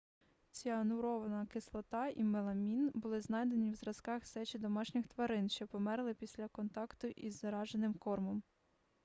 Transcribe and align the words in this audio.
ціанурова 0.59 1.41
кислота 1.51 2.07
і 2.07 2.23
меламін 2.23 2.91
були 2.95 3.21
знайдені 3.21 3.71
в 3.71 3.75
зразках 3.75 4.27
сечі 4.27 4.59
домашніх 4.59 5.07
тварин 5.07 5.49
що 5.49 5.67
померли 5.67 6.13
після 6.13 6.47
контакту 6.47 7.07
із 7.07 7.39
зараженим 7.39 7.93
кормом 7.93 8.43